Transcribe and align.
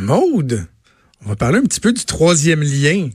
Maude, 0.00 0.66
on 1.24 1.28
va 1.28 1.36
parler 1.36 1.58
un 1.58 1.62
petit 1.62 1.80
peu 1.80 1.92
du 1.92 2.04
troisième 2.04 2.62
lien. 2.62 3.08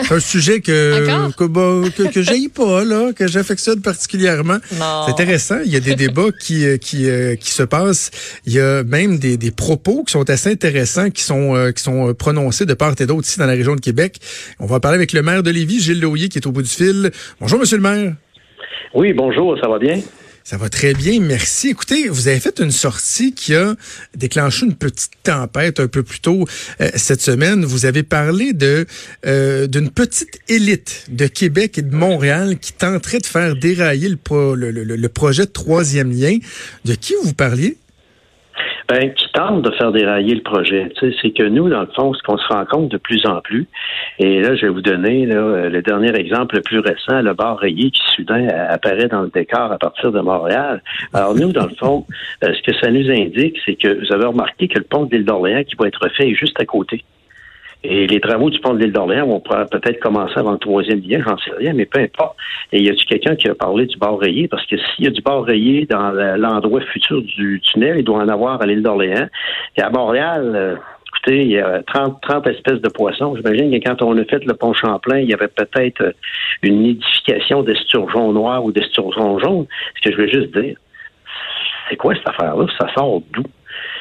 C'est 0.00 0.14
un 0.14 0.20
sujet 0.20 0.60
que 0.60 1.30
que, 1.36 1.44
bah, 1.44 1.88
que, 1.96 2.04
que 2.12 2.22
j'aille 2.22 2.48
pas 2.48 2.84
là, 2.84 3.12
que 3.12 3.26
j'affectionne 3.26 3.80
particulièrement. 3.82 4.58
C'est 4.70 5.10
intéressant. 5.10 5.58
Il 5.64 5.72
y 5.72 5.76
a 5.76 5.80
des 5.80 5.96
débats 5.96 6.30
qui 6.40 6.64
euh, 6.66 6.76
qui 6.76 7.10
euh, 7.10 7.34
qui 7.34 7.50
se 7.50 7.64
passent. 7.64 8.12
Il 8.46 8.52
y 8.52 8.60
a 8.60 8.84
même 8.84 9.18
des, 9.18 9.36
des 9.36 9.50
propos 9.50 10.04
qui 10.04 10.12
sont 10.12 10.30
assez 10.30 10.52
intéressants, 10.52 11.10
qui 11.10 11.24
sont 11.24 11.56
euh, 11.56 11.72
qui 11.72 11.82
sont 11.82 12.14
prononcés 12.14 12.64
de 12.64 12.74
part 12.74 12.94
et 13.00 13.06
d'autre 13.06 13.26
ici 13.26 13.40
dans 13.40 13.46
la 13.46 13.54
région 13.54 13.74
de 13.74 13.80
Québec. 13.80 14.20
On 14.60 14.66
va 14.66 14.78
parler 14.78 14.94
avec 14.96 15.12
le 15.12 15.22
maire 15.22 15.42
de 15.42 15.50
Lévis, 15.50 15.80
Gilles 15.80 16.00
Loyer, 16.00 16.28
qui 16.28 16.38
est 16.38 16.46
au 16.46 16.52
bout 16.52 16.62
du 16.62 16.68
fil. 16.68 17.10
Bonjour, 17.40 17.58
Monsieur 17.58 17.78
le 17.78 17.82
maire. 17.82 18.14
Oui, 18.94 19.12
bonjour. 19.12 19.58
Ça 19.60 19.68
va 19.68 19.80
bien? 19.80 20.00
Ça 20.48 20.56
va 20.56 20.70
très 20.70 20.94
bien, 20.94 21.20
merci. 21.20 21.68
Écoutez, 21.68 22.08
vous 22.08 22.26
avez 22.26 22.40
fait 22.40 22.58
une 22.58 22.70
sortie 22.70 23.34
qui 23.34 23.54
a 23.54 23.76
déclenché 24.16 24.64
une 24.64 24.76
petite 24.76 25.10
tempête 25.22 25.78
un 25.78 25.88
peu 25.88 26.02
plus 26.02 26.20
tôt 26.20 26.46
euh, 26.80 26.88
cette 26.94 27.20
semaine. 27.20 27.66
Vous 27.66 27.84
avez 27.84 28.02
parlé 28.02 28.54
de 28.54 28.86
euh, 29.26 29.66
d'une 29.66 29.90
petite 29.90 30.40
élite 30.48 31.04
de 31.10 31.26
Québec 31.26 31.76
et 31.76 31.82
de 31.82 31.94
Montréal 31.94 32.58
qui 32.58 32.72
tenterait 32.72 33.18
de 33.18 33.26
faire 33.26 33.56
dérailler 33.56 34.08
le, 34.08 34.16
le, 34.70 35.08
projet 35.10 35.44
de 35.44 35.50
troisième 35.50 36.18
lien. 36.18 36.38
De 36.86 36.94
qui 36.94 37.12
vous 37.22 37.34
parliez? 37.34 37.76
Ben, 38.88 39.12
qui 39.12 39.30
tente 39.32 39.62
de 39.62 39.70
faire 39.72 39.92
dérailler 39.92 40.34
le 40.34 40.42
projet. 40.42 40.90
C'est 41.00 41.30
que 41.30 41.42
nous, 41.42 41.68
dans 41.68 41.82
le 41.82 41.90
fond, 41.94 42.14
ce 42.14 42.22
qu'on 42.22 42.38
se 42.38 42.48
rend 42.48 42.64
compte 42.64 42.88
de 42.88 42.96
plus 42.96 43.26
en 43.26 43.40
plus, 43.40 43.66
et 44.18 44.40
là, 44.40 44.56
je 44.56 44.62
vais 44.62 44.72
vous 44.72 44.80
donner 44.80 45.26
là, 45.26 45.68
le 45.68 45.82
dernier 45.82 46.14
exemple 46.16 46.56
le 46.56 46.62
plus 46.62 46.78
récent, 46.78 47.20
le 47.20 47.34
bar 47.34 47.58
rayé 47.58 47.90
qui 47.90 48.00
soudain 48.16 48.48
apparaît 48.48 49.08
dans 49.08 49.22
le 49.22 49.28
décor 49.28 49.72
à 49.72 49.78
partir 49.78 50.10
de 50.10 50.20
Montréal. 50.20 50.82
Alors 51.12 51.34
nous, 51.34 51.52
dans 51.52 51.66
le 51.66 51.74
fond, 51.74 52.06
euh, 52.44 52.52
ce 52.54 52.62
que 52.62 52.76
ça 52.78 52.90
nous 52.90 53.10
indique, 53.10 53.58
c'est 53.64 53.74
que 53.74 53.88
vous 53.88 54.12
avez 54.12 54.26
remarqué 54.26 54.68
que 54.68 54.78
le 54.78 54.84
pont 54.84 55.04
de 55.04 55.14
l'île 55.14 55.24
d'Orléans 55.24 55.64
qui 55.64 55.76
va 55.76 55.88
être 55.88 56.08
fait 56.16 56.30
est 56.30 56.34
juste 56.34 56.60
à 56.60 56.64
côté. 56.64 57.04
Et 57.84 58.08
les 58.08 58.20
travaux 58.20 58.50
du 58.50 58.58
pont 58.58 58.74
de 58.74 58.80
l'île 58.80 58.92
d'Orléans 58.92 59.26
vont 59.26 59.40
peut-être 59.40 60.00
commencer 60.00 60.36
avant 60.36 60.52
le 60.52 60.58
troisième 60.58 61.00
lien, 61.00 61.22
j'en 61.24 61.38
sais 61.38 61.52
rien, 61.56 61.72
mais 61.74 61.86
peu 61.86 62.00
importe. 62.00 62.36
Et 62.72 62.82
y 62.82 62.90
a-tu 62.90 63.04
quelqu'un 63.04 63.36
qui 63.36 63.48
a 63.48 63.54
parlé 63.54 63.86
du 63.86 63.96
bord 63.96 64.18
rayé? 64.18 64.48
Parce 64.48 64.66
que 64.66 64.76
s'il 64.76 65.04
y 65.04 65.08
a 65.08 65.10
du 65.10 65.22
bord 65.22 65.44
rayé 65.44 65.86
dans 65.86 66.10
l'endroit 66.10 66.80
futur 66.80 67.22
du 67.22 67.60
tunnel, 67.60 67.98
il 67.98 68.04
doit 68.04 68.18
en 68.18 68.28
avoir 68.28 68.60
à 68.60 68.66
l'île 68.66 68.82
d'Orléans. 68.82 69.28
Et 69.76 69.80
à 69.80 69.90
Montréal, 69.90 70.52
euh, 70.56 70.76
écoutez, 71.06 71.42
il 71.42 71.50
y 71.52 71.60
a 71.60 71.82
30, 71.84 72.20
30 72.20 72.48
espèces 72.48 72.80
de 72.80 72.88
poissons. 72.88 73.36
J'imagine 73.36 73.70
que 73.70 73.88
quand 73.88 74.02
on 74.02 74.18
a 74.18 74.24
fait 74.24 74.44
le 74.44 74.54
pont 74.54 74.72
Champlain, 74.72 75.18
il 75.18 75.30
y 75.30 75.34
avait 75.34 75.48
peut-être 75.48 76.14
une 76.62 76.82
nidification 76.82 77.62
d'esturgeons 77.62 78.32
noirs 78.32 78.64
ou 78.64 78.72
d'esturgeons 78.72 79.38
jaunes. 79.38 79.66
Ce 79.96 80.08
que 80.08 80.16
je 80.16 80.20
veux 80.20 80.28
juste 80.28 80.58
dire, 80.58 80.76
c'est 81.88 81.96
quoi 81.96 82.14
cette 82.16 82.28
affaire-là? 82.28 82.66
Ça 82.76 82.92
sort 82.92 83.22
d'où? 83.32 83.44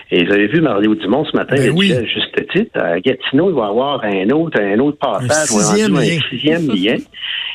Et 0.09 0.23
vous 0.23 0.31
avez 0.31 0.47
vu 0.47 0.61
Mario 0.61 0.95
Dumont 0.95 1.25
ce 1.25 1.35
matin, 1.35 1.55
ben 1.57 1.71
oui. 1.75 1.93
juste 2.05 2.47
titre, 2.51 2.79
à 2.79 2.99
Gatineau, 2.99 3.49
il 3.49 3.55
va 3.55 3.65
y 3.65 3.69
avoir 3.69 4.03
un 4.03 4.29
autre, 4.29 4.61
un 4.61 4.79
autre 4.79 4.97
passage, 4.97 5.29
un 5.29 5.45
sixième, 5.45 5.95
un, 5.97 6.01
lien. 6.01 6.19
sixième 6.29 6.67
lien. 6.73 6.95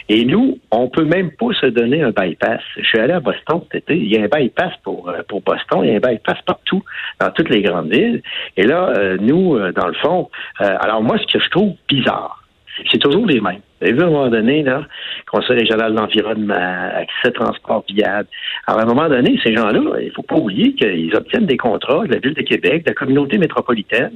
Et 0.09 0.25
nous, 0.25 0.59
on 0.71 0.89
peut 0.89 1.05
même 1.05 1.31
pas 1.31 1.53
se 1.59 1.67
donner 1.67 2.03
un 2.03 2.11
bypass. 2.11 2.61
Je 2.77 2.85
suis 2.85 2.99
allé 2.99 3.15
à 3.15 3.21
Boston 3.21 3.63
cet 3.73 3.85
été. 3.85 3.97
Il 3.97 4.13
y 4.13 4.19
a 4.19 4.23
un 4.23 4.29
bypass 4.29 4.73
pour, 4.83 5.11
pour 5.29 5.41
Boston. 5.41 5.81
Il 5.85 5.91
y 5.91 5.93
a 5.95 5.97
un 5.97 6.01
bypass 6.01 6.39
partout, 6.45 6.83
dans 7.21 7.31
toutes 7.31 7.49
les 7.49 7.63
grandes 7.63 7.91
villes. 7.91 8.23
Et 8.57 8.65
là, 8.65 8.93
euh, 8.97 9.17
nous, 9.21 9.57
euh, 9.57 9.73
dans 9.73 9.87
le 9.87 9.95
fond, 9.95 10.29
euh, 10.61 10.77
alors 10.81 11.03
moi, 11.03 11.17
ce 11.19 11.33
que 11.33 11.43
je 11.43 11.49
trouve 11.51 11.73
bizarre, 11.89 12.43
c'est 12.91 12.99
toujours 12.99 13.27
les 13.27 13.41
mêmes. 13.41 13.61
Vous 13.83 13.89
avez 13.89 13.97
vu 13.97 14.03
à 14.03 14.07
un 14.07 14.11
moment 14.11 14.29
donné, 14.29 14.63
là, 14.63 14.87
Conseil 15.27 15.61
régional 15.61 15.93
de 15.93 15.97
l'environnement, 15.97 16.55
accès 16.55 17.33
transport 17.33 17.85
viable. 17.89 18.29
Alors, 18.67 18.81
à 18.81 18.83
un 18.85 18.87
moment 18.87 19.09
donné, 19.09 19.41
ces 19.43 19.55
gens-là, 19.55 19.81
il 19.99 20.07
ne 20.07 20.13
faut 20.13 20.23
pas 20.23 20.37
oublier 20.37 20.75
qu'ils 20.75 21.17
obtiennent 21.17 21.47
des 21.47 21.57
contrats 21.57 22.07
de 22.07 22.13
la 22.13 22.19
Ville 22.19 22.35
de 22.35 22.43
Québec, 22.43 22.85
de 22.85 22.91
la 22.91 22.95
communauté 22.95 23.39
métropolitaine. 23.39 24.13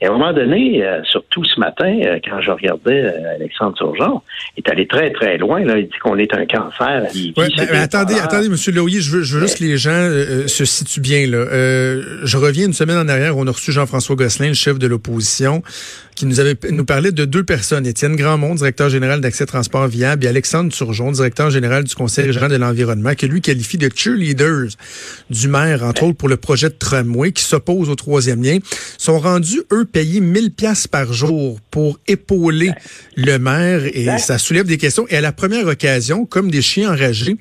Et 0.00 0.06
à 0.06 0.08
un 0.08 0.12
moment 0.12 0.32
donné, 0.32 0.82
euh, 0.82 1.02
surtout 1.04 1.44
ce 1.44 1.60
matin, 1.60 2.00
euh, 2.04 2.18
quand 2.24 2.40
je 2.40 2.50
regardais 2.50 3.04
euh, 3.04 3.34
Alexandre 3.36 3.76
Turgeon, 3.76 4.22
il 4.56 4.64
est 4.64 4.70
allé 4.70 4.86
très, 4.88 5.12
très 5.12 5.38
loin. 5.38 5.62
Là. 5.64 5.78
Il 5.78 5.84
dit 5.86 5.98
qu'on 6.02 6.18
est 6.18 6.34
un 6.34 6.46
cancer. 6.46 7.06
Il, 7.14 7.34
ouais, 7.36 7.48
mais, 7.56 7.66
mais 7.70 7.78
attendez, 7.78 8.14
attendez, 8.14 8.46
M. 8.46 8.74
Loyer, 8.74 9.00
je 9.00 9.10
veux, 9.16 9.22
je 9.22 9.36
veux 9.36 9.42
juste 9.42 9.58
que 9.58 9.64
les 9.64 9.76
gens 9.76 10.08
se 10.48 10.64
situent 10.64 11.00
bien. 11.00 11.26
Là. 11.26 11.44
Je 12.24 12.36
reviens 12.36 12.66
une 12.66 12.72
semaine 12.72 12.98
en 12.98 13.08
arrière, 13.08 13.36
on 13.36 13.46
a 13.46 13.50
reçu 13.52 13.70
Jean-François 13.70 14.16
Gosselin, 14.16 14.48
le 14.48 14.54
chef 14.54 14.78
de 14.78 14.86
l'opposition, 14.86 15.62
qui 16.16 16.26
nous 16.26 16.40
avait 16.40 16.56
nous 16.70 16.84
parlait 16.84 17.12
de 17.12 17.24
deux 17.24 17.44
personnes. 17.44 17.86
Étienne 17.86 18.16
Grandmont, 18.16 18.54
directeur 18.54 18.88
général 18.88 19.03
d'Accès 19.04 19.46
Transport 19.46 19.88
Viable, 19.88 20.24
et 20.24 20.28
Alexandre 20.28 20.72
Turgeon, 20.72 21.12
directeur 21.12 21.50
général 21.50 21.84
du 21.84 21.94
Conseil 21.94 22.26
régional 22.26 22.50
de 22.50 22.56
l'environnement, 22.56 23.14
que 23.14 23.26
lui 23.26 23.40
qualifie 23.40 23.78
de 23.78 23.90
cheerleaders 23.94 24.70
du 25.30 25.48
maire, 25.48 25.82
entre 25.84 26.04
autres 26.04 26.16
pour 26.16 26.28
le 26.28 26.36
projet 26.36 26.68
de 26.68 26.74
tramway 26.74 27.32
qui 27.32 27.44
s'oppose 27.44 27.90
au 27.90 27.94
troisième 27.94 28.42
lien, 28.42 28.58
sont 28.98 29.18
rendus, 29.18 29.62
eux, 29.72 29.84
payés 29.84 30.20
1000 30.20 30.52
pièces 30.52 30.86
par 30.86 31.12
jour 31.12 31.60
pour 31.70 31.98
épauler 32.08 32.72
le 33.16 33.38
maire 33.38 33.82
et 33.84 34.18
ça 34.18 34.38
soulève 34.38 34.66
des 34.66 34.78
questions. 34.78 35.06
Et 35.08 35.16
à 35.16 35.20
la 35.20 35.32
première 35.32 35.66
occasion, 35.66 36.24
comme 36.24 36.50
des 36.50 36.62
chiens 36.62 36.92
enragés, 36.92 37.36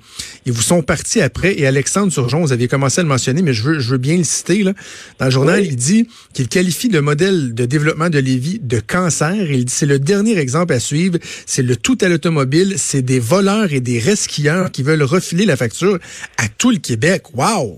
ils 0.45 0.51
vous 0.51 0.61
sont 0.61 0.81
partis 0.81 1.21
après 1.21 1.59
et 1.59 1.65
Alexandre 1.65 2.11
Turgeon, 2.11 2.41
vous 2.41 2.51
aviez 2.51 2.67
commencé 2.67 2.99
à 2.99 3.03
le 3.03 3.09
mentionner, 3.09 3.41
mais 3.41 3.53
je 3.53 3.63
veux, 3.63 3.79
je 3.79 3.89
veux 3.89 3.97
bien 3.97 4.17
le 4.17 4.23
citer, 4.23 4.63
là. 4.63 4.73
Dans 5.19 5.25
le 5.25 5.31
journal, 5.31 5.61
oui. 5.61 5.67
il 5.71 5.75
dit 5.75 6.07
qu'il 6.33 6.47
qualifie 6.47 6.89
le 6.89 7.01
modèle 7.01 7.53
de 7.53 7.65
développement 7.65 8.09
de 8.09 8.19
Lévis 8.19 8.59
de 8.61 8.79
cancer. 8.79 9.51
Il 9.51 9.65
dit 9.65 9.73
c'est 9.73 9.85
le 9.85 9.99
dernier 9.99 10.37
exemple 10.37 10.73
à 10.73 10.79
suivre. 10.79 11.17
C'est 11.55 11.61
le 11.61 11.75
tout 11.75 11.99
à 12.01 12.09
l'automobile. 12.09 12.79
C'est 12.79 13.03
des 13.03 13.19
voleurs 13.19 13.71
et 13.71 13.79
des 13.79 13.99
resquilleurs 13.99 14.71
qui 14.71 14.81
veulent 14.81 15.03
refiler 15.03 15.45
la 15.45 15.55
facture 15.55 15.99
à 16.39 16.49
tout 16.57 16.71
le 16.71 16.77
Québec. 16.77 17.25
Wow! 17.35 17.77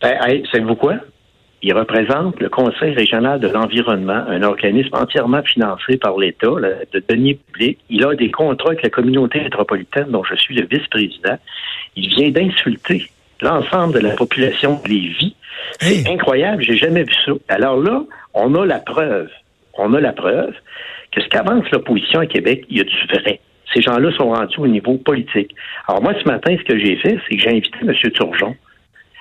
Ben, 0.00 0.16
hey, 0.22 0.42
savez-vous 0.50 0.76
quoi? 0.76 0.94
Il 1.60 1.74
représente 1.74 2.40
le 2.40 2.48
Conseil 2.48 2.94
régional 2.94 3.38
de 3.38 3.48
l'environnement, 3.48 4.24
un 4.26 4.42
organisme 4.42 4.94
entièrement 4.94 5.42
financé 5.42 5.98
par 5.98 6.16
l'État, 6.16 6.46
de 6.46 7.04
deniers 7.06 7.34
publics. 7.34 7.78
Il 7.90 8.02
a 8.02 8.14
des 8.14 8.30
contrats 8.30 8.70
avec 8.70 8.82
la 8.82 8.88
communauté 8.88 9.42
métropolitaine 9.42 10.10
dont 10.10 10.24
je 10.24 10.34
suis 10.36 10.54
le 10.54 10.66
vice-président. 10.66 11.36
Il 11.96 12.08
vient 12.08 12.30
d'insulter 12.30 13.10
l'ensemble 13.42 13.92
de 13.92 13.98
la 13.98 14.14
population 14.14 14.80
de 14.82 14.88
Lévis. 14.88 15.36
Hey. 15.82 16.02
C'est 16.02 16.08
incroyable, 16.08 16.62
j'ai 16.62 16.78
jamais 16.78 17.02
vu 17.02 17.12
ça. 17.26 17.32
Alors 17.48 17.76
là, 17.76 18.04
on 18.32 18.54
a 18.54 18.64
la 18.64 18.78
preuve. 18.78 19.28
On 19.76 19.92
a 19.92 20.00
la 20.00 20.14
preuve 20.14 20.54
que 21.16 21.22
ce 21.22 21.28
qu'avance 21.28 21.68
l'opposition 21.70 22.20
à 22.20 22.26
Québec, 22.26 22.66
il 22.68 22.76
y 22.76 22.80
a 22.80 22.84
du 22.84 23.06
vrai? 23.08 23.40
Ces 23.72 23.80
gens-là 23.80 24.12
sont 24.12 24.28
rendus 24.28 24.58
au 24.58 24.66
niveau 24.66 24.98
politique. 24.98 25.54
Alors 25.88 26.02
moi, 26.02 26.12
ce 26.22 26.28
matin, 26.28 26.54
ce 26.58 26.64
que 26.64 26.78
j'ai 26.78 26.96
fait, 26.96 27.18
c'est 27.26 27.36
que 27.36 27.42
j'ai 27.42 27.50
invité 27.50 27.78
M. 27.82 27.92
Turgeon 28.12 28.54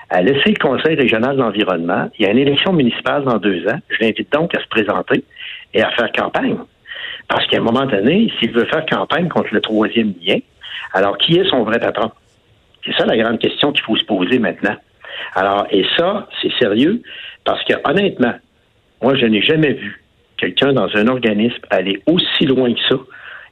à 0.10 0.22
laisser 0.22 0.52
le 0.52 0.60
Conseil 0.62 0.96
régional 0.96 1.38
de 1.38 1.42
l'environnement. 1.42 2.10
Il 2.20 2.26
y 2.26 2.28
a 2.28 2.32
une 2.32 2.38
élection 2.38 2.74
municipale 2.74 3.24
dans 3.24 3.38
deux 3.38 3.66
ans. 3.68 3.80
Je 3.90 3.98
l'invite 4.02 4.32
donc 4.32 4.54
à 4.56 4.62
se 4.62 4.68
présenter 4.68 5.24
et 5.74 5.82
à 5.82 5.90
faire 5.92 6.12
campagne. 6.12 6.58
Parce 7.28 7.48
qu'à 7.48 7.58
un 7.58 7.62
moment 7.62 7.86
donné, 7.86 8.32
s'il 8.40 8.52
veut 8.52 8.66
faire 8.66 8.86
campagne 8.86 9.30
contre 9.30 9.54
le 9.54 9.62
troisième 9.62 10.14
lien, 10.22 10.38
alors 10.94 11.18
qui 11.18 11.38
est 11.38 11.50
son 11.50 11.64
vrai 11.64 11.80
patron? 11.80 12.12
C'est 12.86 12.94
ça 12.94 13.06
la 13.06 13.18
grande 13.18 13.40
question 13.40 13.72
qu'il 13.72 13.84
faut 13.84 13.96
se 13.96 14.06
poser 14.06 14.38
maintenant. 14.38 14.76
Alors, 15.34 15.66
et 15.72 15.86
ça, 15.98 16.28
c'est 16.42 16.52
sérieux, 16.60 17.02
parce 17.46 17.64
que 17.64 17.74
honnêtement, 17.84 18.36
moi, 19.02 19.16
je 19.16 19.26
n'ai 19.26 19.42
jamais 19.42 19.74
vu 19.74 20.05
quelqu'un 20.38 20.74
dans 20.74 20.90
un 20.96 21.08
organisme 21.08 21.60
aller 21.70 22.02
aussi 22.08 22.46
loin 22.46 22.74
que 22.74 22.80
ça 22.90 22.96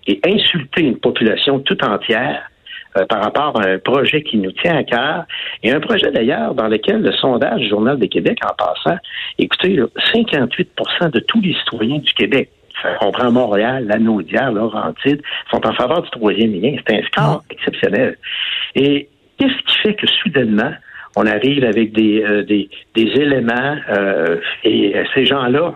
et 0.07 0.19
insulter 0.25 0.81
une 0.81 0.99
population 0.99 1.59
tout 1.59 1.81
entière 1.83 2.49
euh, 2.97 3.05
par 3.05 3.23
rapport 3.23 3.59
à 3.59 3.67
un 3.67 3.79
projet 3.79 4.21
qui 4.21 4.37
nous 4.37 4.51
tient 4.51 4.77
à 4.77 4.83
cœur, 4.83 5.25
et 5.63 5.71
un 5.71 5.79
projet 5.79 6.11
d'ailleurs 6.11 6.53
dans 6.53 6.67
lequel 6.67 7.01
le 7.01 7.11
sondage 7.13 7.61
du 7.61 7.69
Journal 7.69 7.97
de 7.97 8.05
Québec, 8.05 8.37
en 8.45 8.53
passant, 8.53 8.97
écoutez, 9.39 9.75
là, 9.75 9.85
58 10.13 10.69
de 11.11 11.19
tous 11.21 11.41
les 11.41 11.55
citoyens 11.55 11.97
du 11.97 12.13
Québec, 12.13 12.49
ça 12.83 12.93
comprend 12.95 13.31
Montréal, 13.31 13.87
Lanaudière, 13.87 14.51
Laurentide, 14.51 15.21
sont 15.49 15.65
en 15.65 15.73
faveur 15.73 16.03
du 16.03 16.09
troisième 16.11 16.53
lien. 16.53 16.75
C'est 16.85 16.99
un 16.99 17.03
score 17.03 17.43
exceptionnel. 17.49 18.17
Et 18.75 19.07
qu'est-ce 19.37 19.63
qui 19.65 19.77
fait 19.79 19.95
que 19.95 20.07
soudainement, 20.07 20.71
on 21.15 21.25
arrive 21.25 21.63
avec 21.63 21.93
des, 21.93 22.23
euh, 22.23 22.43
des, 22.43 22.69
des 22.95 23.03
éléments 23.03 23.77
euh, 23.89 24.37
et 24.63 24.95
ces 25.15 25.25
gens-là 25.25 25.75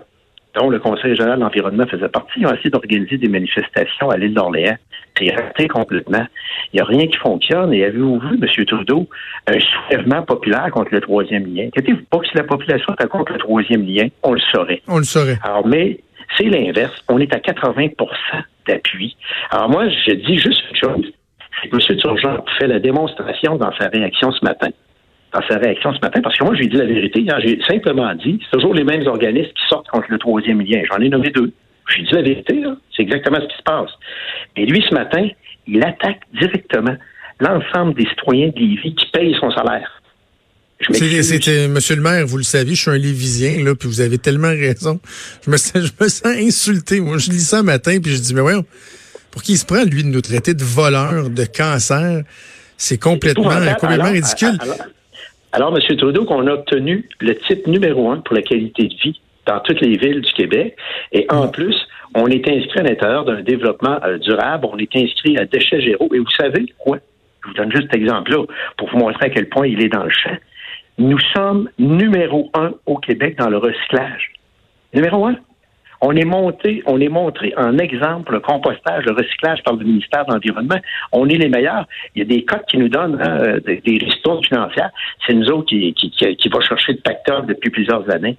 dont 0.58 0.70
le 0.70 0.80
Conseil 0.80 1.12
régional 1.12 1.38
de 1.38 1.44
l'environnement 1.44 1.86
faisait 1.88 2.10
partie, 2.10 2.46
ont 2.46 2.54
essayé 2.54 2.70
d'organiser 2.70 3.18
des 3.18 3.28
manifestations 3.28 4.10
à 4.10 4.18
l'île 4.18 4.34
d'Orléans. 4.34 4.78
C'est 5.18 5.34
raté 5.34 5.68
complètement. 5.68 6.26
Il 6.74 6.78
n'y 6.78 6.82
a 6.82 6.86
rien 6.86 7.08
qui 7.08 7.18
fonctionne. 7.18 7.74
Et 7.74 7.86
avez-vous 7.86 8.20
vu, 8.20 8.40
M. 8.42 8.66
Trudeau, 8.66 9.08
un 9.48 9.60
soulèvement 9.60 10.22
populaire 10.24 10.70
contre 10.72 10.94
le 10.94 11.02
troisième 11.02 11.46
lien? 11.54 11.68
Inquiétez-vous 11.68 12.04
pas 12.10 12.20
que 12.20 12.28
si 12.28 12.38
la 12.38 12.44
population 12.44 12.94
était 12.94 13.08
contre 13.08 13.34
le 13.34 13.40
troisième 13.40 13.86
lien, 13.86 14.08
on 14.24 14.34
le 14.34 14.40
saurait. 14.52 14.82
On 14.88 14.98
le 14.98 15.04
saurait. 15.04 15.40
Alors, 15.44 15.66
mais 15.66 16.00
c'est 16.38 16.46
l'inverse. 16.46 16.94
On 17.10 17.20
est 17.20 17.34
à 17.34 17.40
80% 17.40 17.94
d'appui. 18.68 19.16
Alors 19.50 19.70
moi, 19.70 19.88
je 19.90 20.14
dis 20.14 20.38
juste 20.38 20.62
une 20.72 20.78
chose. 20.78 21.12
M. 21.72 21.98
Turgeon 21.98 22.44
fait 22.60 22.68
la 22.68 22.80
démonstration 22.80 23.56
dans 23.56 23.72
sa 23.78 23.88
réaction 23.88 24.32
ce 24.32 24.46
matin 24.46 24.70
dans 25.34 25.42
sa 25.48 25.58
réaction 25.58 25.94
ce 25.94 26.00
matin, 26.02 26.22
parce 26.22 26.38
que 26.38 26.44
moi, 26.44 26.56
j'ai 26.56 26.68
dit 26.68 26.78
la 26.78 26.86
vérité. 26.86 27.26
Hein, 27.30 27.38
j'ai 27.44 27.60
simplement 27.68 28.14
dit, 28.16 28.40
c'est 28.44 28.58
toujours 28.58 28.74
les 28.74 28.84
mêmes 28.84 29.06
organismes 29.08 29.50
qui 29.50 29.68
sortent 29.70 29.88
contre 29.90 30.08
le 30.10 30.18
troisième 30.18 30.62
lien. 30.62 30.82
J'en 30.90 31.00
ai 31.00 31.10
nommé 31.10 31.30
deux. 31.30 31.52
J'ai 31.96 32.04
dit 32.04 32.14
la 32.14 32.22
vérité, 32.22 32.64
c'est 32.96 33.04
exactement 33.04 33.40
ce 33.42 33.48
qui 33.48 33.58
se 33.58 33.64
passe. 33.64 33.90
Et 34.56 34.66
lui, 34.66 34.84
ce 34.88 34.94
matin, 34.94 35.28
il 35.68 35.84
attaque 35.84 36.22
directement 36.38 36.96
l'ensemble 37.40 37.94
des 37.94 38.08
citoyens 38.08 38.50
de 38.50 38.60
Lévis 38.60 38.96
qui 38.96 39.06
payent 39.12 39.36
son 39.40 39.52
salaire. 39.52 39.92
C'était, 40.92 41.68
Monsieur 41.68 41.96
le 41.96 42.02
maire, 42.02 42.26
vous 42.28 42.38
le 42.38 42.44
savez, 42.44 42.76
je 42.76 42.82
suis 42.82 42.92
un 42.92 42.98
Lévisien, 42.98 43.64
là, 43.64 43.74
puis 43.74 43.88
vous 43.88 44.02
avez 44.02 44.18
tellement 44.18 44.50
raison. 44.50 45.00
Je 45.46 45.50
me, 45.50 45.58
sens, 45.58 45.74
je 45.86 46.04
me 46.04 46.08
sens 46.08 46.26
insulté. 46.26 47.00
Moi, 47.00 47.18
je 47.18 47.32
lis 47.32 47.40
ça 47.40 47.60
un 47.60 47.64
matin, 47.64 47.98
puis 48.02 48.12
je 48.12 48.22
dis, 48.22 48.34
mais 48.34 48.42
ouais, 48.42 48.54
pour 49.32 49.42
qui 49.42 49.54
il 49.54 49.58
se 49.58 49.66
prend, 49.66 49.84
lui, 49.84 50.04
de 50.04 50.10
nous 50.10 50.22
traiter 50.22 50.54
de 50.54 50.64
voleurs, 50.64 51.30
de 51.30 51.46
cancer? 51.46 52.24
C'est 52.78 53.00
complètement, 53.00 53.50
complètement 53.80 54.12
ridicule. 54.12 54.58
Alors, 54.60 54.78
M. 55.60 55.98
Trudeau, 55.98 56.26
qu'on 56.26 56.46
a 56.48 56.54
obtenu 56.54 57.08
le 57.20 57.36
titre 57.36 57.70
numéro 57.70 58.10
un 58.12 58.18
pour 58.18 58.36
la 58.36 58.42
qualité 58.42 58.84
de 58.84 58.94
vie 58.94 59.20
dans 59.46 59.60
toutes 59.62 59.82
les 59.82 59.98
villes 59.98 60.22
du 60.22 60.32
Québec. 60.34 60.76
Et 61.12 61.26
en 61.30 61.46
mm. 61.46 61.52
plus, 61.52 61.76
on 62.16 62.28
est 62.28 62.48
inscrit 62.48 62.80
à 62.80 62.84
l'intérieur 62.84 63.26
d'un 63.26 63.42
développement 63.42 64.00
euh, 64.04 64.18
durable, 64.18 64.68
on 64.72 64.78
est 64.78 64.96
inscrit 64.96 65.38
à 65.38 65.46
déchets 65.46 65.82
zéro. 65.82 66.10
Et 66.14 66.20
vous 66.20 66.30
savez 66.30 66.66
quoi? 66.78 66.98
Je 67.44 67.50
vous 67.50 67.54
donne 67.56 67.72
juste 67.72 67.88
cet 67.92 67.96
exemple-là 67.96 68.46
pour 68.78 68.90
vous 68.90 68.98
montrer 68.98 69.28
à 69.28 69.30
quel 69.30 69.48
point 69.50 69.68
il 69.68 69.82
est 69.82 69.90
dans 69.90 70.04
le 70.04 70.10
champ. 70.10 70.36
Nous 70.98 71.20
sommes 71.36 71.70
numéro 71.78 72.50
un 72.54 72.74
au 72.86 72.98
Québec 72.98 73.38
dans 73.38 73.50
le 73.50 73.58
recyclage. 73.58 74.34
Numéro 74.94 75.26
un. 75.28 75.36
On 76.02 76.16
est 76.16 76.26
monté, 76.26 76.84
on 76.86 77.00
est 77.02 77.10
montré 77.10 77.54
en 77.58 77.78
exemple 77.78 78.34
le 78.34 78.40
compostage, 78.40 79.06
le 79.06 79.14
recyclage 79.14 79.64
par 79.64 79.76
le 79.76 79.84
ministère 79.84 80.26
de 80.26 80.34
l'Environnement. 80.34 80.80
On 81.12 81.28
est 81.28 81.38
les 81.38 81.50
meilleurs. 81.50 81.88
Il 82.16 82.20
y 82.20 82.22
a 82.22 82.26
des 82.26 82.44
codes 82.44 82.66
qui 82.68 82.78
nous 82.78 82.90
donnent 82.90 83.20
hein, 83.22 83.58
des, 83.66 83.78
des 83.78 84.00
financières. 84.44 84.92
C'est 85.26 85.34
nous 85.34 85.50
autres 85.50 85.68
qui, 85.68 85.94
qui, 85.94 86.12
qui, 86.12 86.50
va 86.50 86.60
chercher 86.62 86.94
le 86.94 87.00
facteur 87.06 87.44
depuis 87.44 87.70
plusieurs 87.70 88.10
années. 88.10 88.38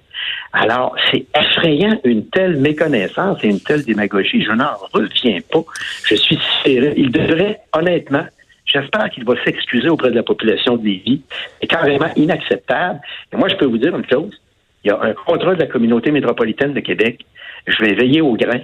Alors, 0.53 0.95
c'est 1.11 1.25
effrayant 1.37 1.99
une 2.03 2.27
telle 2.27 2.57
méconnaissance 2.57 3.43
et 3.43 3.47
une 3.47 3.59
telle 3.59 3.83
démagogie. 3.83 4.43
Je 4.43 4.51
n'en 4.51 4.75
reviens 4.93 5.39
pas. 5.51 5.63
Je 6.05 6.15
suis 6.15 6.39
serré. 6.63 6.93
Il 6.97 7.11
devrait, 7.11 7.59
honnêtement, 7.73 8.25
J'espère 8.71 9.09
qu'il 9.09 9.25
va 9.25 9.33
s'excuser 9.43 9.89
auprès 9.89 10.11
de 10.11 10.15
la 10.15 10.21
population 10.21 10.77
de 10.77 10.85
Lévis. 10.85 11.23
C'est 11.59 11.65
carrément 11.65 12.09
inacceptable. 12.15 12.99
Et 13.33 13.35
moi, 13.35 13.47
je 13.49 13.55
peux 13.55 13.65
vous 13.65 13.79
dire 13.79 13.97
une 13.97 14.07
chose. 14.07 14.39
Il 14.83 14.89
y 14.89 14.91
a 14.91 15.01
un 15.01 15.13
contrat 15.13 15.55
de 15.55 15.59
la 15.59 15.65
communauté 15.65 16.11
métropolitaine 16.11 16.73
de 16.73 16.79
Québec 16.79 17.25
je 17.69 17.83
vais 17.83 17.93
veiller 17.93 18.21
au 18.21 18.33
grain 18.33 18.61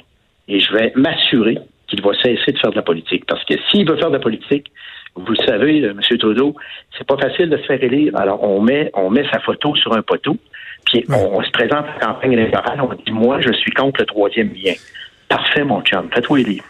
et 0.47 0.59
je 0.59 0.73
vais 0.73 0.91
m'assurer 0.95 1.57
qu'il 1.87 2.01
va 2.01 2.13
cesser 2.13 2.51
de 2.51 2.57
faire 2.57 2.71
de 2.71 2.75
la 2.75 2.81
politique. 2.81 3.25
Parce 3.25 3.43
que 3.45 3.53
s'il 3.69 3.87
veut 3.87 3.97
faire 3.97 4.09
de 4.09 4.15
la 4.15 4.19
politique, 4.19 4.71
vous 5.15 5.31
le 5.31 5.45
savez, 5.45 5.81
euh, 5.83 5.91
M. 5.91 6.17
Trudeau, 6.17 6.55
c'est 6.97 7.07
pas 7.07 7.17
facile 7.17 7.49
de 7.49 7.57
se 7.57 7.63
faire 7.63 7.81
élire. 7.81 8.15
Alors, 8.17 8.43
on 8.43 8.61
met, 8.61 8.91
on 8.93 9.09
met 9.09 9.25
sa 9.31 9.39
photo 9.39 9.75
sur 9.75 9.93
un 9.95 10.01
poteau, 10.01 10.37
puis 10.85 11.05
on, 11.09 11.41
se 11.41 11.51
présente 11.51 11.85
à 11.85 11.99
la 11.99 12.05
campagne 12.07 12.33
électorale, 12.33 12.81
on 12.81 12.93
dit, 12.93 13.11
moi, 13.11 13.39
je 13.39 13.53
suis 13.53 13.71
contre 13.71 14.01
le 14.01 14.05
troisième 14.05 14.53
lien. 14.53 14.73
Parfait, 15.29 15.63
mon 15.63 15.81
chum, 15.81 16.09
fais-toi 16.13 16.41
élire. 16.41 16.63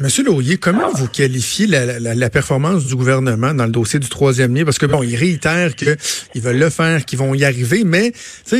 Monsieur 0.00 0.24
Laurier, 0.24 0.56
comment 0.56 0.90
vous 0.94 1.08
qualifiez 1.08 1.66
la, 1.66 2.30
performance 2.30 2.86
du 2.86 2.96
gouvernement 2.96 3.52
dans 3.52 3.66
le 3.66 3.70
dossier 3.70 3.98
du 3.98 4.08
troisième 4.08 4.54
lien? 4.54 4.64
Parce 4.64 4.78
que 4.78 4.86
bon, 4.86 5.02
ils 5.02 5.14
réitèrent 5.14 5.76
qu'ils 5.76 6.40
veulent 6.40 6.58
le 6.58 6.70
faire, 6.70 7.04
qu'ils 7.04 7.18
vont 7.18 7.34
y 7.34 7.44
arriver, 7.44 7.84
mais 7.84 8.12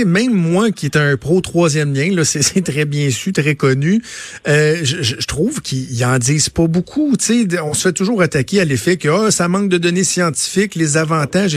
même 0.04 0.34
moi 0.34 0.70
qui 0.70 0.84
est 0.84 0.96
un 0.96 1.16
pro 1.16 1.40
troisième 1.40 1.94
lien, 1.94 2.14
là, 2.14 2.24
c'est 2.26 2.62
très 2.62 2.84
bien 2.84 3.08
su, 3.08 3.32
très 3.32 3.54
connu, 3.54 4.02
euh, 4.48 4.80
je, 4.82 5.14
trouve 5.26 5.62
qu'ils 5.62 6.04
en 6.04 6.18
disent 6.18 6.50
pas 6.50 6.66
beaucoup. 6.66 7.14
On 7.62 7.74
se 7.74 7.88
fait 7.88 7.92
toujours 7.94 8.20
attaquer 8.20 8.60
à 8.60 8.66
l'effet 8.66 8.98
que 8.98 9.08
oh, 9.08 9.30
ça 9.30 9.48
manque 9.48 9.70
de 9.70 9.78
données 9.78 10.04
scientifiques, 10.04 10.74
les 10.74 10.98
avantages. 10.98 11.56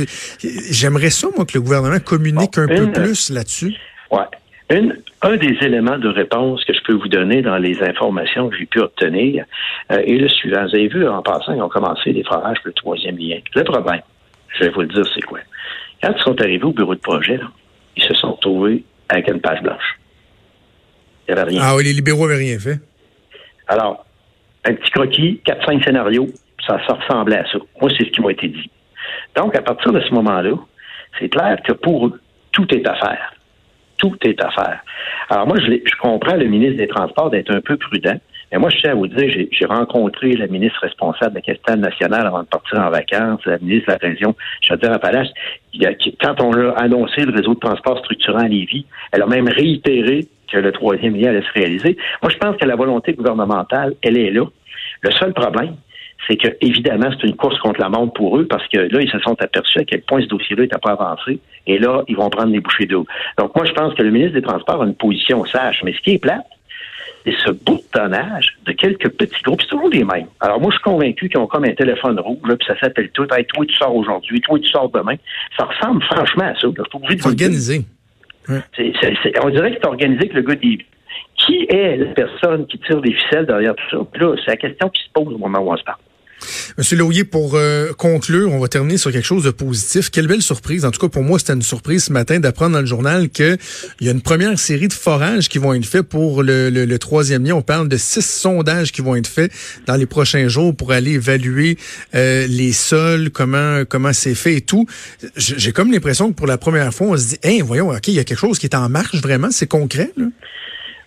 J'aimerais 0.69 1.09
ça, 1.09 1.27
moi, 1.35 1.45
que 1.45 1.56
le 1.56 1.62
gouvernement 1.62 2.00
communique 2.00 2.57
un 2.57 2.68
peu 2.68 2.89
plus 2.89 3.31
là-dessus. 3.31 3.74
Ouais 4.09 4.24
un 5.21 5.37
des 5.37 5.57
éléments 5.61 5.97
de 5.97 6.07
réponse 6.07 6.63
que 6.65 6.73
je 6.73 6.81
peux 6.83 6.93
vous 6.93 7.07
donner 7.07 7.41
dans 7.41 7.57
les 7.57 7.81
informations 7.83 8.49
que 8.49 8.57
j'ai 8.57 8.65
pu 8.65 8.79
obtenir 8.79 9.45
euh, 9.91 9.97
est 9.97 10.17
le 10.17 10.29
suivant. 10.29 10.63
Vous 10.65 10.75
avez 10.75 10.87
vu, 10.87 11.07
en 11.07 11.21
passant, 11.21 11.53
ils 11.53 11.61
ont 11.61 11.69
commencé 11.69 12.11
les 12.11 12.23
forages 12.23 12.57
pour 12.57 12.67
le 12.67 12.73
troisième 12.73 13.17
lien. 13.17 13.37
Le 13.55 13.63
problème, 13.63 14.01
je 14.57 14.63
vais 14.63 14.69
vous 14.69 14.81
le 14.81 14.87
dire, 14.87 15.03
c'est 15.13 15.21
quoi? 15.21 15.39
Quand 16.01 16.13
ils 16.15 16.23
sont 16.23 16.41
arrivés 16.41 16.63
au 16.63 16.71
bureau 16.71 16.95
de 16.95 16.99
projet, 16.99 17.39
ils 17.95 18.03
se 18.03 18.13
sont 18.13 18.33
trouvés 18.33 18.83
avec 19.09 19.29
une 19.29 19.41
page 19.41 19.61
blanche. 19.61 19.99
Il 21.27 21.33
n'y 21.33 21.39
avait 21.39 21.49
rien. 21.51 21.61
Ah 21.63 21.75
oui, 21.75 21.83
les 21.83 21.93
libéraux 21.93 22.27
n'avaient 22.27 22.39
rien 22.39 22.59
fait. 22.59 22.79
Alors, 23.67 24.05
un 24.65 24.73
petit 24.73 24.91
croquis, 24.91 25.41
quatre, 25.45 25.65
cinq 25.65 25.83
scénarios, 25.83 26.29
ça, 26.65 26.79
ça 26.87 26.93
ressemblait 26.93 27.37
à 27.37 27.45
ça. 27.45 27.59
Moi, 27.81 27.91
c'est 27.97 28.05
ce 28.05 28.09
qui 28.09 28.21
m'a 28.21 28.31
été 28.31 28.47
dit. 28.47 28.69
Donc, 29.35 29.55
à 29.55 29.61
partir 29.61 29.91
de 29.91 30.01
ce 30.01 30.13
moment-là, 30.13 30.55
c'est 31.19 31.29
clair 31.29 31.57
que 31.63 31.73
pour 31.73 32.07
eux, 32.07 32.19
tout 32.51 32.73
est 32.73 32.87
à 32.87 32.95
faire 32.95 33.33
tout 33.98 34.16
est 34.24 34.42
à 34.42 34.50
faire. 34.51 34.80
Alors 35.30 35.48
moi, 35.48 35.57
je, 35.60 35.98
comprends 36.01 36.36
le 36.36 36.45
ministre 36.45 36.78
des 36.78 36.88
Transports 36.88 37.30
d'être 37.30 37.54
un 37.54 37.62
peu 37.62 37.78
prudent. 37.78 38.19
Mais 38.51 38.60
moi, 38.60 38.69
je 38.69 38.78
tiens 38.78 38.92
à 38.92 38.95
vous 38.95 39.07
dire, 39.07 39.48
j'ai 39.51 39.66
rencontré 39.66 40.34
la 40.34 40.45
ministre 40.45 40.80
responsable 40.81 41.31
de 41.31 41.36
la 41.38 41.42
capitale 41.42 41.80
nationale 41.80 42.28
avant 42.28 42.44
de 42.44 42.48
partir 42.48 42.80
en 42.80 42.90
vacances, 42.92 43.40
la 43.45 43.57
ministre 43.57 43.88
de 43.88 43.92
la 43.94 44.10
région, 44.10 44.36
Chaudière-Appalaches. 44.62 45.30
Quand 46.22 46.40
on 46.40 46.54
a 46.54 46.72
annoncé 46.74 47.22
le 47.22 47.31
réseau 47.31 47.56
de 47.56 47.60
transport 47.60 47.98
structurant 48.00 48.44
à 48.44 48.48
Lévis, 48.48 48.86
elle 49.12 49.24
a 49.24 49.25
même 49.25 49.48
réitéré 49.48 50.28
que 50.51 50.60
le 50.60 50.72
troisième 50.72 51.16
lien 51.16 51.30
allait 51.30 51.42
se 51.42 51.54
réaliser. 51.54 51.98
Moi, 52.22 52.31
je 52.31 52.38
pense 52.38 52.56
que 52.57 52.66
la 52.66 52.75
volonté 52.75 53.13
gouvernementale, 53.13 53.95
elle 54.04 54.18
est 54.18 54.30
là. 54.30 54.45
Le 55.01 55.12
seul 55.12 55.34
problème, 55.34 55.75
c'est 56.27 56.38
que 56.38 56.48
évidemment 56.62 57.10
c'est 57.12 57.27
une 57.27 57.36
course 57.36 57.60
contre 57.60 57.81
la 57.81 57.89
montre 57.89 58.13
pour 58.13 58.38
eux 58.38 58.45
parce 58.45 58.68
que 58.68 58.77
là 58.77 59.01
ils 59.01 59.10
se 59.10 59.19
sont 59.19 59.36
aperçus 59.42 59.80
à 59.80 59.83
quel 59.83 60.01
point 60.01 60.21
ce 60.21 60.27
dossier-là 60.27 60.63
n'était 60.63 60.80
pas 60.80 60.92
avancé 60.92 61.39
et 61.68 61.77
là 61.77 62.04
ils 62.07 62.15
vont 62.15 62.30
prendre 62.30 62.51
des 62.51 62.60
bouchées 62.60 62.86
d'eau. 62.86 63.06
Donc 63.38 63.56
moi 63.56 63.65
je 63.65 63.74
pense 63.74 63.94
que 63.94 64.04
le 64.04 64.12
ministre 64.12 64.36
des 64.36 64.42
Transports 64.42 64.81
a 64.81 64.86
une 64.86 64.95
position 64.95 65.45
sage, 65.45 65.81
mais 65.83 65.94
ce 65.94 66.00
qui 66.00 66.12
est 66.12 66.19
plate, 66.19 66.45
c'est 67.25 67.36
ce 67.45 67.51
boutonnage 67.51 68.57
de 68.65 68.71
quelques 68.74 69.10
petits 69.10 69.42
groupes, 69.44 69.62
c'est 69.62 69.69
toujours 69.69 69.89
les 69.89 70.04
mêmes. 70.04 70.27
Alors 70.39 70.60
moi 70.60 70.71
je 70.71 70.75
suis 70.75 70.83
convaincu 70.83 71.30
qu'ils 71.30 71.39
ont 71.39 71.48
comme 71.48 71.65
un 71.65 71.74
téléphone 71.74 72.19
rouge 72.19 72.39
puis 72.42 72.68
ça 72.68 72.80
s'appelle 72.80 73.09
tout, 73.12 73.27
hey, 73.31 73.45
toi 73.45 73.66
tu 73.66 73.75
sors 73.75 73.95
aujourd'hui, 73.95 74.39
toi 74.42 74.59
tu 74.59 74.69
sors 74.69 74.89
demain. 74.89 75.16
Ça 75.57 75.66
ressemble 75.66 76.04
franchement 76.04 76.45
à 76.45 76.56
ça. 76.56 76.68
C'est 77.09 77.25
organisé. 77.25 77.81
on 78.50 79.50
dirait 79.50 79.71
que 79.71 79.77
c'est 79.81 79.88
organisé 79.88 80.19
avec 80.19 80.33
le 80.33 80.42
gars 80.42 80.56
des 80.56 80.77
qui 81.38 81.66
est 81.69 81.98
la 81.98 82.06
personne 82.13 82.66
qui 82.68 82.80
tire 82.80 83.02
des 83.02 83.14
ficelles 83.14 83.45
derrière 83.45 83.76
tout 83.76 83.97
ça? 83.97 84.06
Puis 84.11 84.21
là, 84.21 84.35
c'est 84.37 84.52
la 84.52 84.57
question 84.57 84.90
qui 84.90 85.02
se 85.02 85.09
pose 85.14 85.33
au 85.33 85.37
moment 85.37 85.59
où 85.59 85.71
on 85.71 85.78
se 85.78 85.83
parle. 85.83 85.99
Monsieur 86.77 86.97
Laurier, 86.97 87.23
pour 87.23 87.55
euh, 87.55 87.91
conclure, 87.97 88.51
on 88.51 88.59
va 88.59 88.67
terminer 88.67 88.97
sur 88.97 89.11
quelque 89.11 89.25
chose 89.25 89.43
de 89.43 89.51
positif. 89.51 90.09
Quelle 90.09 90.27
belle 90.27 90.41
surprise. 90.41 90.85
En 90.85 90.91
tout 90.91 90.99
cas, 90.99 91.09
pour 91.09 91.23
moi, 91.23 91.39
c'était 91.39 91.53
une 91.53 91.61
surprise 91.61 92.05
ce 92.05 92.13
matin 92.13 92.39
d'apprendre 92.39 92.73
dans 92.73 92.81
le 92.81 92.85
journal 92.85 93.29
qu'il 93.29 93.57
y 94.01 94.07
a 94.09 94.11
une 94.11 94.21
première 94.21 94.57
série 94.57 94.87
de 94.87 94.93
forages 94.93 95.49
qui 95.49 95.57
vont 95.57 95.73
être 95.73 95.85
faits 95.85 96.03
pour 96.03 96.43
le, 96.43 96.97
troisième 96.97 97.45
lien. 97.45 97.55
On 97.55 97.61
parle 97.61 97.89
de 97.89 97.97
six 97.97 98.25
sondages 98.25 98.91
qui 98.91 99.01
vont 99.01 99.15
être 99.15 99.27
faits 99.27 99.51
dans 99.87 99.95
les 99.95 100.05
prochains 100.05 100.47
jours 100.47 100.75
pour 100.75 100.91
aller 100.91 101.13
évaluer 101.13 101.77
euh, 102.15 102.45
les 102.47 102.71
sols, 102.71 103.29
comment 103.29 103.83
comment 103.87 104.13
c'est 104.13 104.35
fait 104.35 104.55
et 104.55 104.61
tout. 104.61 104.85
J'ai 105.35 105.71
comme 105.71 105.91
l'impression 105.91 106.31
que 106.31 106.35
pour 106.35 106.47
la 106.47 106.57
première 106.57 106.93
fois, 106.93 107.07
on 107.07 107.17
se 107.17 107.29
dit, 107.29 107.39
hein, 107.43 107.59
voyons, 107.63 107.89
ok, 107.89 108.07
il 108.07 108.15
y 108.15 108.19
a 108.19 108.23
quelque 108.23 108.39
chose 108.39 108.59
qui 108.59 108.65
est 108.65 108.75
en 108.75 108.89
marche 108.89 109.21
vraiment, 109.21 109.49
c'est 109.51 109.67
concret. 109.67 110.11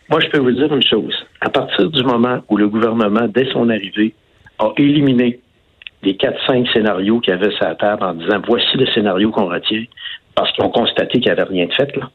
Moi, 0.09 0.21
je 0.21 0.29
peux 0.29 0.39
vous 0.39 0.53
dire 0.53 0.73
une 0.73 0.87
chose. 0.87 1.15
À 1.41 1.51
partir 1.51 1.91
du 1.91 2.03
moment 2.05 2.43
où 2.49 2.57
le 2.57 2.69
gouvernement, 2.69 3.29
dès 3.29 3.47
son 3.53 3.69
arrivée, 3.69 4.15
a 4.59 4.73
éliminé 4.77 5.41
quatre, 6.03 6.39
cinq 6.47 6.69
scénarios 6.69 7.21
qu'il 7.21 7.35
y 7.35 7.37
avait 7.37 7.51
sur 7.53 7.65
la 7.65 7.75
table 7.75 8.05
en 8.05 8.15
disant 8.15 8.41
voici 8.47 8.77
le 8.77 8.87
scénario 8.87 9.31
qu'on 9.31 9.49
retient, 9.49 9.85
parce 10.35 10.53
qu'ils 10.53 10.65
ont 10.65 10.71
constaté 10.71 11.19
qu'il 11.19 11.27
n'y 11.27 11.31
avait 11.31 11.45
rien 11.45 11.67
de 11.67 11.73
fait. 11.73 11.97
Là. 11.97 12.11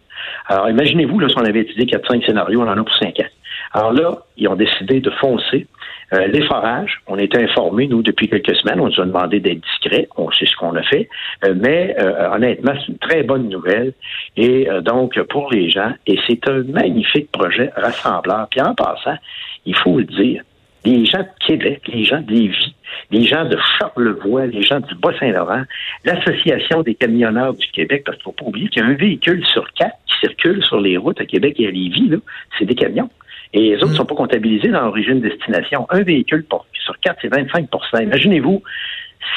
Alors, 0.47 0.69
imaginez-vous, 0.69 1.19
là, 1.19 1.29
si 1.29 1.37
on 1.37 1.45
avait 1.45 1.61
étudié 1.61 1.85
quatre, 1.85 2.07
cinq 2.09 2.23
scénarios, 2.23 2.61
on 2.61 2.67
en 2.67 2.77
a 2.77 2.83
pour 2.83 2.95
cinq 2.95 3.19
ans. 3.19 3.29
Alors 3.73 3.93
là, 3.93 4.17
ils 4.37 4.47
ont 4.47 4.55
décidé 4.55 4.99
de 4.99 5.09
foncer. 5.11 5.67
Euh, 6.13 6.27
les 6.27 6.45
forages, 6.45 6.99
on 7.07 7.17
était 7.17 7.41
informés, 7.41 7.87
nous, 7.87 8.03
depuis 8.03 8.27
quelques 8.27 8.55
semaines, 8.55 8.81
on 8.81 8.87
nous 8.87 8.99
a 8.99 9.05
demandé 9.05 9.39
d'être 9.39 9.61
discrets, 9.61 10.09
on 10.17 10.29
sait 10.31 10.45
ce 10.45 10.55
qu'on 10.57 10.75
a 10.75 10.83
fait, 10.83 11.07
euh, 11.45 11.53
mais 11.55 11.95
euh, 11.97 12.31
honnêtement, 12.31 12.73
c'est 12.75 12.91
une 12.91 12.97
très 12.97 13.23
bonne 13.23 13.47
nouvelle. 13.47 13.93
Et 14.35 14.67
donc, 14.81 15.19
pour 15.29 15.51
les 15.51 15.69
gens, 15.69 15.93
et 16.05 16.19
c'est 16.27 16.47
un 16.49 16.63
magnifique 16.63 17.31
projet 17.31 17.71
rassembleur. 17.75 18.47
Puis 18.49 18.61
en 18.61 18.75
passant, 18.75 19.15
il 19.65 19.75
faut 19.75 19.97
le 19.99 20.05
dire, 20.05 20.43
les 20.85 21.05
gens 21.05 21.19
de 21.19 21.45
Québec, 21.45 21.81
les 21.87 22.03
gens 22.03 22.21
de 22.21 22.31
Lévis, 22.31 22.75
les 23.11 23.25
gens 23.25 23.45
de 23.45 23.57
Charlevoix, 23.77 24.47
les 24.47 24.63
gens 24.63 24.79
du 24.79 24.95
Bas-Saint-Laurent, 24.95 25.63
l'Association 26.05 26.81
des 26.81 26.95
camionneurs 26.95 27.53
du 27.53 27.67
Québec, 27.67 28.03
parce 28.05 28.17
qu'il 28.17 28.29
ne 28.29 28.31
faut 28.31 28.43
pas 28.43 28.49
oublier 28.49 28.67
qu'il 28.69 28.81
y 28.81 28.85
a 28.85 28.89
un 28.89 28.95
véhicule 28.95 29.45
sur 29.45 29.71
quatre 29.73 29.97
qui 30.07 30.27
circule 30.27 30.63
sur 30.63 30.79
les 30.79 30.97
routes 30.97 31.21
à 31.21 31.25
Québec 31.25 31.55
et 31.59 31.67
à 31.67 31.71
Lévis, 31.71 32.11
c'est 32.57 32.65
des 32.65 32.75
camions. 32.75 33.09
Et 33.53 33.71
les 33.71 33.75
autres 33.75 33.87
ne 33.87 33.93
mm. 33.93 33.95
sont 33.97 34.05
pas 34.05 34.15
comptabilisés 34.15 34.69
dans 34.69 34.81
l'origine-destination. 34.81 35.85
Un 35.89 36.03
véhicule 36.03 36.45
sur 36.83 36.97
quatre, 36.99 37.19
c'est 37.21 37.29
25% 37.29 38.03
Imaginez-vous 38.03 38.63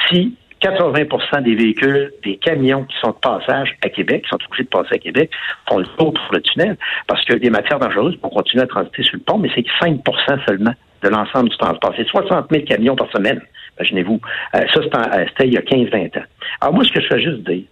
si 0.08 0.34
80% 0.62 1.42
des 1.42 1.54
véhicules, 1.54 2.12
des 2.24 2.36
camions 2.36 2.84
qui 2.84 2.96
sont 3.00 3.10
de 3.10 3.16
passage 3.16 3.76
à 3.82 3.90
Québec, 3.90 4.22
qui 4.22 4.30
sont 4.30 4.38
obligés 4.46 4.64
de 4.64 4.68
passer 4.68 4.94
à 4.94 4.98
Québec, 4.98 5.30
font 5.68 5.78
le 5.78 5.86
tour 5.98 6.14
pour 6.14 6.32
le 6.32 6.40
tunnel, 6.40 6.78
parce 7.06 7.22
que 7.24 7.34
les 7.34 7.50
matières 7.50 7.78
dangereuses 7.78 8.16
vont 8.22 8.30
continuer 8.30 8.64
à 8.64 8.66
transiter 8.66 9.02
sur 9.02 9.16
le 9.16 9.22
pont, 9.22 9.36
mais 9.36 9.50
c'est 9.54 9.66
5% 9.82 10.46
seulement 10.46 10.72
de 11.04 11.08
l'ensemble 11.10 11.50
du 11.50 11.56
transport. 11.56 11.92
C'est 11.96 12.06
60 12.08 12.46
000 12.50 12.64
camions 12.64 12.96
par 12.96 13.10
semaine, 13.12 13.40
imaginez-vous. 13.78 14.20
Euh, 14.56 14.60
ça, 14.72 14.80
euh, 14.80 15.24
c'était 15.28 15.46
il 15.46 15.54
y 15.54 15.58
a 15.58 15.62
15-20 15.62 16.18
ans. 16.18 16.24
Alors 16.60 16.74
moi, 16.74 16.84
ce 16.84 16.92
que 16.92 17.00
je 17.00 17.14
veux 17.14 17.20
juste 17.20 17.48
dire, 17.48 17.64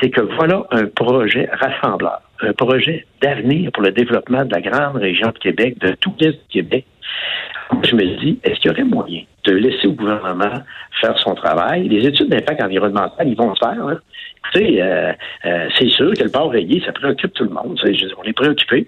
c'est 0.00 0.10
que 0.10 0.20
voilà 0.20 0.64
un 0.70 0.86
projet 0.86 1.48
rassembleur, 1.52 2.20
un 2.40 2.52
projet 2.52 3.06
d'avenir 3.22 3.72
pour 3.72 3.82
le 3.82 3.92
développement 3.92 4.44
de 4.44 4.52
la 4.52 4.60
grande 4.60 4.96
région 4.96 5.28
de 5.28 5.38
Québec, 5.38 5.78
de 5.78 5.92
tout 5.92 6.14
l'Est 6.20 6.32
du 6.32 6.48
Québec. 6.50 6.84
Je 7.82 7.96
me 7.96 8.02
dis, 8.20 8.38
est-ce 8.44 8.60
qu'il 8.60 8.70
y 8.70 8.74
aurait 8.74 8.84
moyen 8.84 9.22
de 9.46 9.52
laisser 9.52 9.86
au 9.86 9.92
gouvernement 9.92 10.62
faire 11.00 11.18
son 11.18 11.34
travail? 11.34 11.88
Les 11.88 12.06
études 12.06 12.28
d'impact 12.28 12.62
environnemental, 12.62 13.28
ils 13.28 13.36
vont 13.36 13.54
se 13.54 13.64
faire. 13.64 13.86
Hein? 13.86 13.98
Euh, 14.56 15.12
euh, 15.44 15.68
c'est 15.78 15.88
sûr 15.88 16.12
que 16.14 16.22
le 16.22 16.30
port 16.30 16.50
rayé, 16.50 16.82
ça 16.84 16.92
préoccupe 16.92 17.32
tout 17.34 17.44
le 17.44 17.50
monde. 17.50 17.78
on 17.84 18.22
est 18.22 18.32
préoccupé. 18.32 18.86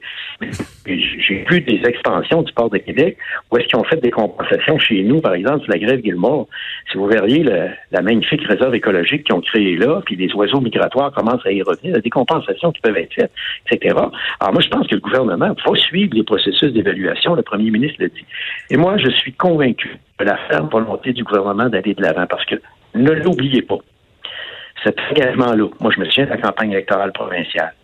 J'ai 0.87 1.45
vu 1.50 1.61
des 1.61 1.81
expansions 1.85 2.43
du 2.43 2.53
port 2.53 2.71
de 2.71 2.79
Québec 2.79 3.19
où 3.50 3.59
est-ce 3.59 3.67
qu'ils 3.67 3.79
ont 3.79 3.85
fait 3.85 4.00
des 4.00 4.11
compensations 4.11 4.79
chez 4.79 5.03
nous, 5.03 5.21
par 5.21 5.35
exemple, 5.35 5.65
sur 5.65 5.73
la 5.73 5.79
grève 5.79 6.00
Guillemot. 6.00 6.49
Si 6.91 6.97
vous 6.97 7.07
verriez 7.07 7.43
la 7.43 8.03
magnifique 8.03 8.47
réserve 8.47 8.75
écologique 8.75 9.25
qu'ils 9.25 9.35
ont 9.35 9.41
créée 9.41 9.77
là, 9.77 10.00
puis 10.05 10.17
les 10.17 10.33
oiseaux 10.35 10.61
migratoires 10.61 11.12
commencent 11.12 11.45
à 11.47 11.53
y 11.53 11.62
revenir, 11.62 11.91
il 11.91 11.93
y 11.93 11.97
a 11.97 12.00
des 12.00 12.11
compensations 12.11 12.73
qui 12.73 12.81
peuvent 12.81 12.97
être 12.97 13.12
faites, 13.12 13.33
etc. 13.71 13.95
Alors 14.41 14.53
moi, 14.53 14.62
je 14.62 14.69
pense 14.69 14.87
que 14.87 14.95
le 14.95 15.00
gouvernement 15.00 15.55
va 15.67 15.77
suivre 15.77 16.15
les 16.15 16.25
processus 16.25 16.73
d'évaluation. 16.73 17.35
Le 17.35 17.43
premier 17.43 17.71
ministre 17.71 17.97
l'a 18.00 18.09
dit. 18.09 18.25
Et 18.71 18.77
moi, 18.77 18.97
je 18.97 19.11
suis 19.11 19.33
convaincu 19.33 19.99
de 20.19 20.25
la 20.25 20.37
ferme 20.49 20.69
volonté 20.69 21.13
du 21.13 21.25
gouvernement 21.25 21.69
d'aller 21.69 21.95
de 21.95 22.03
l'avant 22.03 22.27
parce 22.27 22.45
que 22.45 22.57
ne 22.95 23.13
l'oubliez 23.13 23.63
pas 23.63 23.79
cet 24.85 24.99
engagement-là, 25.11 25.65
moi 25.81 25.91
je 25.95 26.01
me 26.01 26.05
souviens 26.07 26.27
de 26.27 26.31
la 26.31 26.39
campagne 26.39 26.73
électorale 26.73 27.13
provinciale, 27.13 27.75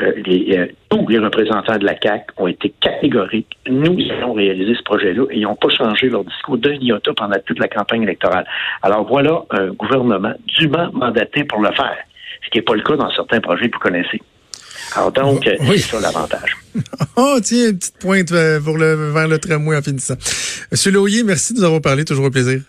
euh, 0.00 0.12
euh, 0.28 0.66
tous 0.88 1.06
les 1.08 1.18
représentants 1.18 1.76
de 1.76 1.84
la 1.84 1.94
CAC 1.94 2.28
ont 2.38 2.46
été 2.46 2.72
catégoriques. 2.80 3.58
Nous 3.68 3.98
allons 4.10 4.32
réaliser 4.32 4.74
ce 4.74 4.82
projet-là 4.82 5.24
et 5.30 5.38
ils 5.38 5.42
n'ont 5.42 5.56
pas 5.56 5.68
changé 5.68 6.08
leur 6.08 6.24
discours 6.24 6.56
d'un 6.56 6.74
iota 6.74 7.12
pendant 7.14 7.36
toute 7.44 7.58
la 7.58 7.68
campagne 7.68 8.04
électorale. 8.04 8.46
Alors 8.82 9.06
voilà 9.06 9.42
un 9.50 9.68
gouvernement 9.68 10.32
dûment 10.46 10.90
mandaté 10.92 11.44
pour 11.44 11.60
le 11.60 11.72
faire, 11.72 11.98
ce 12.44 12.50
qui 12.50 12.58
n'est 12.58 12.62
pas 12.62 12.74
le 12.74 12.82
cas 12.82 12.96
dans 12.96 13.10
certains 13.10 13.40
projets 13.40 13.68
que 13.68 13.74
vous 13.74 13.82
connaissez. 13.82 14.20
Alors 14.96 15.12
donc, 15.12 15.44
c'est 15.44 15.78
ça 15.78 16.00
l'avantage. 16.00 16.56
oh, 17.16 17.38
tiens, 17.42 17.70
une 17.70 17.78
petite 17.78 17.98
pointe 17.98 18.32
euh, 18.32 18.60
pour 18.60 18.76
le, 18.76 19.10
vers 19.12 19.28
le 19.28 19.38
tramway 19.38 19.76
en 19.76 19.82
finissant. 19.82 20.14
Monsieur 20.70 20.90
Loyer, 20.90 21.22
merci 21.22 21.54
de 21.54 21.58
nous 21.58 21.64
avoir 21.64 21.80
parlé. 21.80 22.04
Toujours 22.04 22.26
un 22.26 22.30
plaisir. 22.30 22.60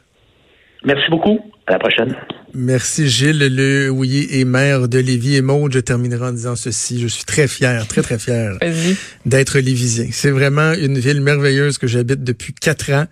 Merci 0.84 1.10
beaucoup. 1.10 1.40
À 1.68 1.74
la 1.74 1.80
prochaine. 1.80 2.16
Merci 2.54 3.08
Gilles 3.08 3.56
Le 3.56 3.90
Houillet 3.90 4.40
et 4.40 4.46
maire 4.46 4.88
de 4.88 5.00
Lévis. 5.00 5.38
Et 5.38 5.42
Maud, 5.42 5.72
je 5.72 5.80
terminerai 5.80 6.28
en 6.28 6.32
disant 6.32 6.56
ceci. 6.56 7.00
Je 7.00 7.08
suis 7.08 7.24
très 7.24 7.48
fier, 7.48 7.88
très 7.88 8.02
très 8.02 8.20
fier 8.20 8.58
d'être 9.26 9.60
lévisien. 9.60 10.08
C'est 10.12 10.32
vraiment 10.32 10.74
une 10.74 10.98
ville 10.98 11.22
merveilleuse 11.22 11.78
que 11.78 11.88
j'habite 11.88 12.24
depuis 12.24 12.54
quatre 12.54 12.92
ans. 12.92 13.06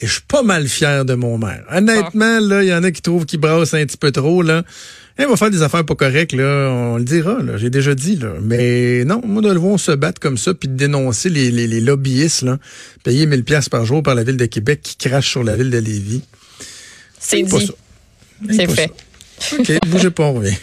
Et 0.00 0.06
je 0.06 0.12
suis 0.12 0.22
pas 0.28 0.42
mal 0.42 0.68
fier 0.68 1.04
de 1.04 1.14
mon 1.14 1.38
maire. 1.38 1.64
Honnêtement, 1.72 2.38
là, 2.38 2.62
il 2.62 2.68
y 2.68 2.74
en 2.74 2.84
a 2.84 2.90
qui 2.90 3.02
trouvent 3.02 3.26
qu'il 3.26 3.40
brasse 3.40 3.74
un 3.74 3.84
petit 3.84 3.96
peu 3.96 4.12
trop, 4.12 4.42
là. 4.42 4.62
Il 5.18 5.26
va 5.26 5.36
faire 5.36 5.50
des 5.50 5.62
affaires 5.62 5.84
pas 5.84 5.96
correctes, 5.96 6.32
là. 6.32 6.70
On 6.70 6.98
le 6.98 7.02
dira, 7.02 7.42
là. 7.42 7.56
J'ai 7.56 7.70
déjà 7.70 7.96
dit, 7.96 8.14
là. 8.14 8.34
Mais 8.40 9.04
non, 9.04 9.20
moi, 9.24 9.42
de 9.42 9.50
le 9.50 9.58
voir 9.58 9.80
se 9.80 9.90
battre 9.90 10.20
comme 10.20 10.38
ça 10.38 10.54
puis 10.54 10.68
de 10.68 10.74
dénoncer 10.74 11.28
les, 11.28 11.50
les, 11.50 11.66
les 11.66 11.80
lobbyistes, 11.80 12.42
là. 12.42 12.58
Payer 13.02 13.26
1000 13.26 13.42
pièces 13.42 13.68
par 13.68 13.84
jour 13.84 14.04
par 14.04 14.14
la 14.14 14.22
ville 14.22 14.36
de 14.36 14.46
Québec 14.46 14.80
qui 14.82 14.96
crache 14.96 15.28
sur 15.28 15.42
la 15.42 15.56
ville 15.56 15.70
de 15.70 15.78
Lévis. 15.78 16.22
C'est 17.18 17.42
dit. 17.42 17.72
C'est 18.50 18.70
fait. 18.70 18.92
OK, 19.58 19.72
bougez 19.88 20.10
pas, 20.10 20.24
on 20.24 20.34
revient. 20.34 20.56